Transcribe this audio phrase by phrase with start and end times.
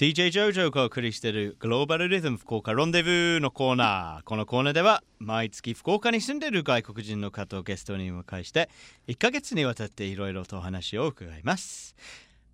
[0.00, 8.70] DJ ジョジョがお送りしているグローバルリズム福岡ロンデブーのコーナーこのコーナーでは毎月福岡に住んでいる外国人の方をゲストに迎えして
[9.08, 11.94] 1ヶ月にわたっていろいろとお話を伺います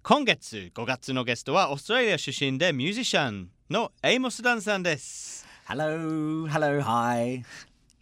[0.03, 7.45] 今月5月のゲストはオーストラリア出身でミュージシャンのエイモスダンさんです Hello, hello, hi.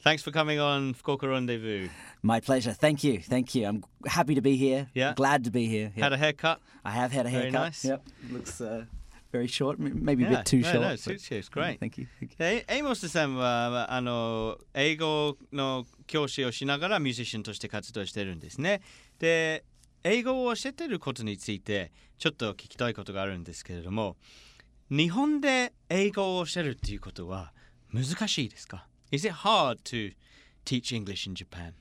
[0.02, 1.90] Thanks for coming on Fukuoka Rendezvous
[2.22, 2.72] My pleasure.
[2.72, 3.66] Thank you, thank you.
[3.66, 4.86] I'm happy to be here.
[4.95, 5.12] Yeah.
[5.14, 5.92] Glad to be here.
[5.98, 7.61] Had a haircut I have had a Very haircut.
[7.61, 7.84] nice.
[7.84, 8.02] Yep.
[8.32, 8.86] Looks uh,
[9.35, 10.80] very short, maybe a bit too no, short.
[10.82, 11.80] no, but- suits you, it's great.
[11.80, 12.06] Thank you.
[12.20, 12.37] Thank you.
[12.38, 18.80] でエイモスさんはあの英語の教師をしながらミュージシャンとして活動してるんですね。
[19.19, 19.65] で
[20.05, 24.16] 英語を教えてることについてちょっと聞きたいことがあるんですけれども
[24.91, 27.53] 日本で英語を教えるっていうことは
[27.92, 30.14] 難しいですか Is it hard to
[30.64, 31.73] teach English in Japan?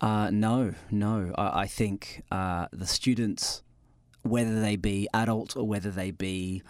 [0.00, 1.32] Uh, no, no.
[1.36, 3.62] I, I think uh, the students,
[4.28, 6.62] whether they be adult or whether they be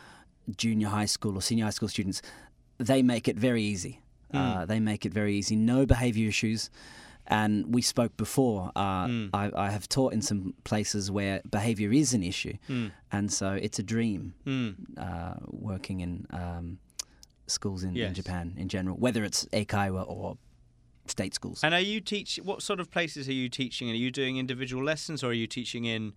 [0.56, 2.22] junior high school or senior high school students,
[2.78, 4.00] they make it very easy.
[4.32, 5.56] Uh, they make it very easy.
[5.56, 6.70] No behavior issues.
[7.30, 8.72] And we spoke before.
[8.74, 12.54] Uh, I, I have taught in some places where behavior is an issue,
[13.12, 14.32] and so it's a dream
[14.96, 16.78] uh, working in um,
[17.46, 20.38] schools in, in Japan in general, whether it's eikaiwa or
[21.06, 21.62] state schools.
[21.62, 23.90] And are you teach what sort of places are you teaching?
[23.90, 26.12] Are you doing individual lessons or are you teaching in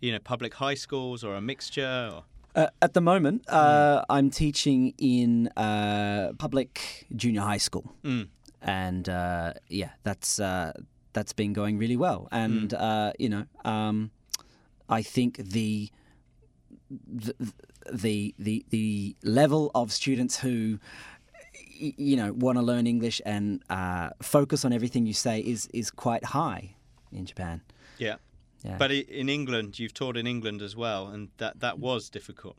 [0.00, 2.10] you know public high schools or a mixture?
[2.12, 2.24] Or?
[2.56, 8.28] Uh, at the moment, uh, I'm teaching in uh, public junior high school, Mm.
[8.62, 10.72] and uh, yeah, that's uh,
[11.12, 12.28] that's been going really well.
[12.30, 14.10] And uh, you know, um,
[14.88, 15.90] I think the
[16.90, 17.34] the
[17.92, 20.78] the the, the level of students who
[21.76, 25.90] you know want to learn English and uh, focus on everything you say is is
[25.90, 26.74] quite high
[27.12, 27.62] in Japan.
[27.98, 28.16] Yeah.
[28.63, 28.77] Yeah.
[28.77, 32.57] But i- in England, you've taught in England as well, and that, that was difficult.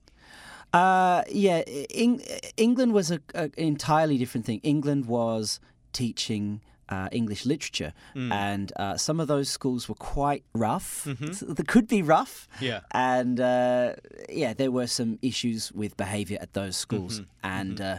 [0.73, 2.23] Uh, yeah, Eng-
[2.57, 4.61] England was a, a entirely different thing.
[4.63, 5.61] England was
[5.93, 11.07] teaching uh, English literature, and uh, some of those schools were quite rough.
[11.23, 12.81] S- They could be rough, Yeah.
[12.93, 13.95] and uh,
[14.29, 17.99] yeah, there were some issues with behaviour at those schools, and uh,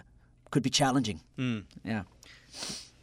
[0.49, 1.19] could be challenging.
[1.85, 2.03] Yeah.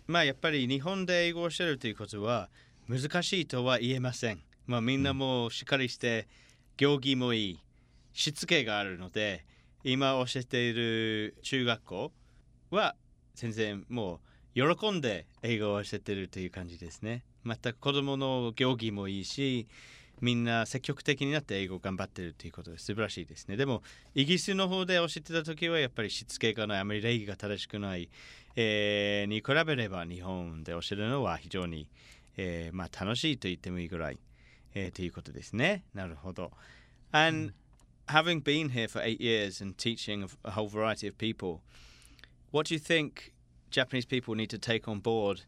[0.06, 2.49] まあやっぱり日本で英語を教えるということは
[2.89, 4.41] 難しいとは言えません。
[4.66, 6.28] まあみんなもしっかりして
[6.78, 7.59] 行儀もいい、
[8.13, 9.46] しつけがあるので、
[9.84, 12.12] 今教えている中学校
[12.72, 12.96] は
[13.35, 14.22] 全然も
[14.56, 17.24] う喜んで英語を教えてるという感じですね。
[17.44, 19.68] また子供の行儀もいいし、
[20.22, 23.57] みんな積極的になって英語を頑張ってるということで素晴らしいですね。
[23.57, 23.84] でも
[24.16, 28.09] イギリスの方で教えてた時はやっぱりしつけがない、あまり礼儀が正しくない、
[28.56, 31.90] えーに比べれば日本で教えるのは非常に、
[32.38, 34.19] えーまあ、楽しいと言ってもいいぐらい、
[34.75, 35.84] えーということですね。
[35.95, 36.53] なるほど。
[37.12, 37.53] And
[38.09, 41.61] having been here for eight years and teaching a whole variety of people,
[42.51, 43.33] what do you think
[43.71, 45.45] Japanese people need to take on board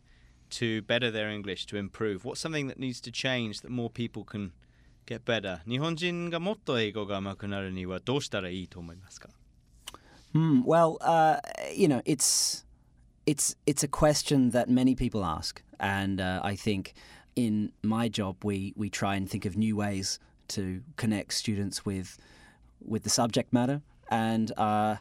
[0.51, 2.25] to better their English, to improve?
[2.25, 4.53] What's something that needs to change that more people can
[5.07, 5.61] get better?
[5.67, 9.29] 日本人がもっと英語が上手くなるにはどうしたらいいと思いますか
[10.33, 11.41] Hmm, well, uh,
[11.75, 12.65] you know, it's
[13.27, 16.95] it's it's a question that many people ask, and uh, I think
[17.36, 20.20] in my job we we try and think of new ways
[20.50, 22.18] to connect students with
[22.84, 24.98] with the subject matter, and uh,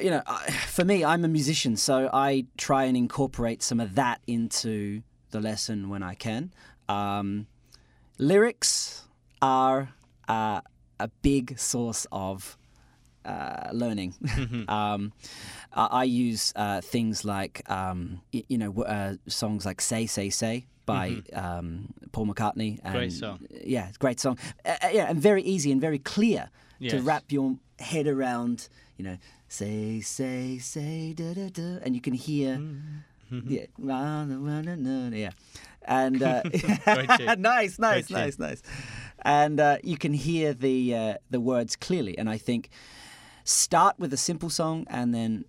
[0.00, 3.94] you know, I, for me, I'm a musician, so I try and incorporate some of
[3.96, 6.52] that into the lesson when I can.
[6.88, 7.46] Um,
[8.18, 9.04] lyrics
[9.42, 9.90] are
[10.28, 10.60] uh,
[10.98, 12.56] a big source of
[13.24, 14.14] uh, learning.
[14.68, 15.12] um,
[15.72, 20.30] I, I use uh, things like, um, y- you know, uh, songs like "Say Say
[20.30, 22.78] Say" by um, Paul McCartney.
[22.82, 23.40] And, Great song.
[23.64, 24.38] Yeah, it's a great song.
[24.64, 26.48] Uh, uh, yeah, and very easy and very clear
[26.88, 28.68] to wrap your head around.
[28.96, 32.60] You know, say say say da da da, and you can hear.
[33.30, 35.30] Yeah, ra- ra- yeah,
[35.82, 36.42] and uh,
[36.84, 37.42] Great tune.
[37.42, 38.16] nice, nice, tune.
[38.18, 38.62] nice, nice,
[39.22, 42.16] and uh, you can hear the uh, the words clearly.
[42.16, 42.70] And I think
[43.42, 45.44] start with a simple song and then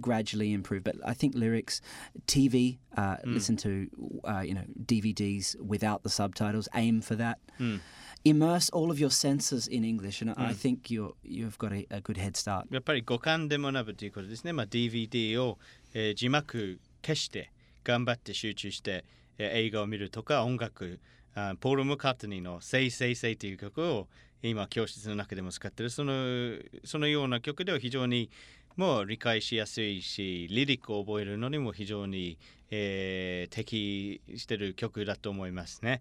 [0.00, 0.84] gradually improve.
[0.84, 1.80] But I think lyrics,
[2.26, 3.34] TV, uh, mm.
[3.34, 3.88] listen to
[4.24, 6.68] uh, you know DVDs without the subtitles.
[6.74, 7.38] Aim for that.
[7.60, 7.80] Mm.
[8.24, 10.54] Immerse all of your senses in English, and I mm.
[10.54, 12.66] think you you've got a, a, good head start.
[12.70, 14.52] やっぱり五感で学ぶということですね。
[14.52, 15.58] まあ DVD を、
[15.94, 17.50] えー、字幕消して
[17.84, 19.04] 頑張って集中して、
[19.38, 21.00] えー、映画を見るとか音楽
[21.34, 24.08] あポール・マッカートニーの「セイセイセイ」という曲を
[24.42, 28.30] 今教室の中でも使ってるそのそのような曲では非常に、
[28.76, 32.38] もう理解しやすいしリリックを覚えるのにも非常に、
[32.70, 36.00] えー適してる曲だと思いますね。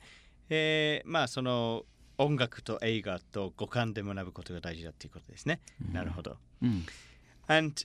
[0.50, 1.86] えーまあその
[2.18, 5.60] 音楽と映画と五感で学ぶことが大事だっていうことですね。
[5.92, 6.38] なるほど。
[6.62, 6.84] Mm.
[7.48, 7.84] And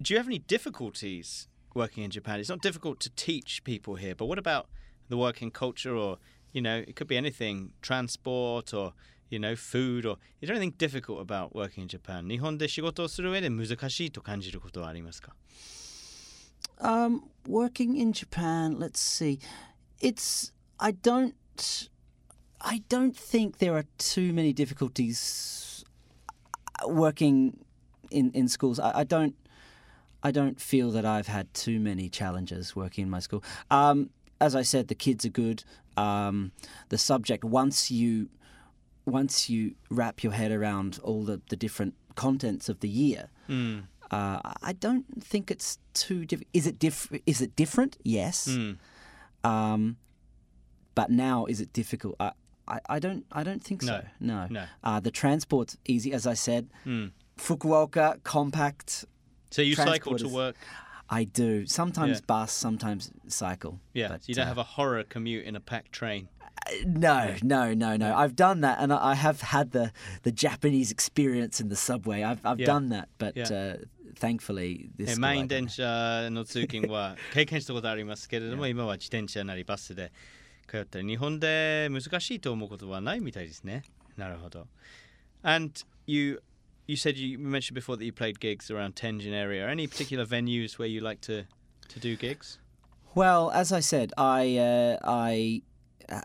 [0.00, 2.38] do you have any difficulties working in Japan?
[2.38, 4.66] It's not difficult to teach people here, but what about
[5.08, 6.18] the working culture or,
[6.52, 8.92] you know, it could be anything, transport or,
[9.29, 12.27] you know, food or is there anything difficult about working in Japan?
[12.27, 15.33] 日本で仕事をする上で難しいと感じることはありますか
[16.79, 19.39] Um, working in Japan, let's see.
[19.99, 21.33] It's I don't
[22.59, 25.85] I don't think there are too many difficulties
[26.83, 27.57] uh, working
[28.09, 28.79] in in schools.
[28.79, 29.35] I, I don't
[30.23, 33.43] I don't feel that I've had too many challenges working in my school.
[33.69, 34.09] Um,
[34.39, 35.63] as I said, the kids are good.
[35.97, 36.51] Um,
[36.89, 38.29] the subject once you
[39.06, 43.84] once you wrap your head around all the, the different contents of the year, Mm.
[44.10, 46.48] uh, I don't think it's too different.
[46.52, 47.96] Is it diff- Is it different?
[48.02, 48.48] Yes.
[48.48, 48.78] Mm.
[49.44, 49.96] Um,
[50.96, 52.16] but now, is it difficult?
[52.18, 52.32] I,
[52.66, 53.24] I, I don't.
[53.30, 54.02] I don't think so.
[54.18, 54.48] No.
[54.50, 54.64] No.
[54.82, 56.68] Uh, the transport's easy, as I said.
[56.84, 57.12] Mm.
[57.38, 59.04] Fukuoka compact.
[59.52, 60.56] So you cycle to work?
[61.08, 61.66] I do.
[61.66, 62.24] Sometimes Yeah.
[62.26, 63.78] bus, sometimes cycle.
[63.94, 64.08] Yeah.
[64.08, 66.28] But, so you don't uh, have a horror commute in a packed train
[66.85, 68.15] No, no, no, no.
[68.15, 69.91] I've done that, and I I have had the,
[70.23, 72.21] the Japanese experience in the subway.
[72.23, 72.67] I've I've Yeah.
[72.67, 73.49] done that, but Yeah.
[73.51, 73.77] uh,
[74.15, 75.15] thankfully え this.
[75.15, 80.11] school 満 I 員 don't 電車の通勤は経験したことありますけれども、今は自転車なりバスで
[80.67, 83.83] 通ったり日本で難しいと思うことはないみたいですね
[84.15, 84.67] なるほど
[85.43, 85.73] And
[86.07, 86.41] you
[86.87, 90.77] you said you mentioned before that you played gigs around Tenjin area any particular venues
[90.79, 91.45] where you like to
[91.89, 92.59] to do gigs
[93.13, 95.67] Well, as I said, I uh, I uh,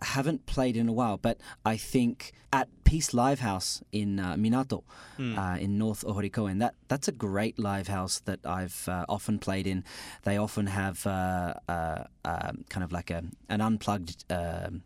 [0.02, 4.84] haven't played in a while, but I think at Peace Live House in uh, Minato,
[5.20, 9.66] uh, in North Ohorikoen, that that's a great live house that I've uh, often played
[9.68, 9.84] in.
[10.24, 14.26] They often have uh, uh, um, kind of like a an unplugged.
[14.30, 14.84] Um,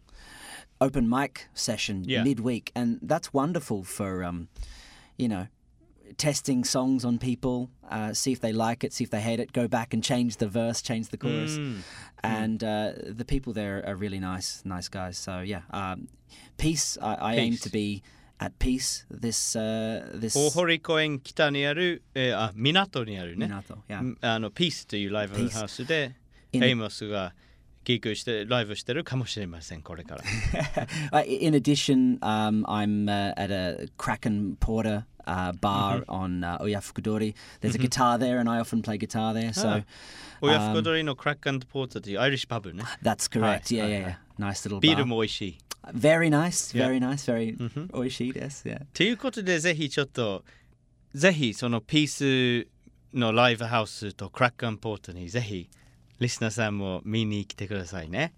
[0.82, 2.24] Open mic session Yeah.
[2.24, 4.50] midweek, and that's wonderful for um,
[5.18, 5.48] you know
[6.18, 9.54] testing songs on people, uh, see if they like it, see if they hate it,
[9.54, 11.58] go back and change the verse, change the chorus.
[11.58, 11.80] Mm
[12.25, 15.17] And uh, the people there are really nice, nice guys.
[15.19, 16.09] So yeah, um,
[16.59, 16.99] peace.
[17.01, 17.61] I, I aim Peace.
[17.63, 18.03] to be
[18.39, 19.05] at peace.
[19.11, 24.01] This uh, this 大堀公園北にある、えーあ港にあるね Minato, yeah.
[24.03, 26.15] んあのピースというライブ Peace ハウスで
[26.53, 27.35] In- エイモスが
[27.85, 30.23] ギグしてライブしてるかもしれませんこれから
[31.13, 37.35] Uh, in addition, um, I'm uh, at a Kraken Porter uh, bar on uh, Oyafukudori.
[37.61, 39.53] There's a guitar there, and I often play guitar there.
[39.53, 39.83] So
[40.43, 43.69] 親福踊りのクラックアンドポートというアイリッシュパブね that's correct.
[43.69, 44.17] Hi, Yeah, hi, yeah, hi.
[44.39, 44.49] yeah.
[44.51, 44.99] Nice little ビー bar.
[45.01, 45.59] ルも美味しい
[45.95, 46.75] Very nice.
[46.77, 46.87] Yeah.
[46.89, 47.25] Very nice.
[47.31, 47.57] Very
[47.93, 48.33] oishi.
[48.35, 48.65] Yes.
[48.67, 48.83] Yeah.
[48.95, 50.45] ということでぜひちょっと
[51.15, 52.69] ぜひそのピース
[53.13, 55.69] のライブハウスとクラックアンドポートにぜひ
[56.21, 58.33] リスナーさんも見に来てくださいね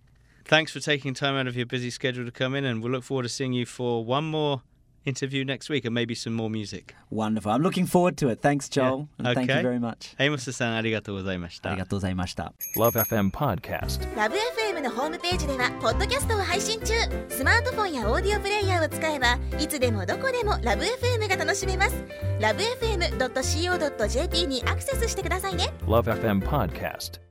[0.44, 3.04] Thanks for taking time out of your busy schedule to come in and we'll look
[3.04, 4.60] forward to seeing you for one more
[5.07, 7.51] interview next week and maybe some more music Wonderful.
[7.51, 8.41] I'm looking forward to it.
[8.41, 9.07] Thanks, Joel.
[9.17, 9.27] Yeah.
[9.29, 9.57] And thank Okay.
[9.57, 10.13] you very much.
[10.19, 12.53] エイモスさんありがとうございましたありがとうございました。
[12.75, 14.15] Love FM Podcast.
[14.15, 16.93] ラブ f m のホームページではポッドキャストを配信中
[17.29, 21.95] スマートフォンやオーディオプレイヤーを使えばいつでもどこでもラブ f m が楽しめます
[22.41, 27.26] ラブ FM.co.jp にアクセスしてくださいね Love FM Podcast.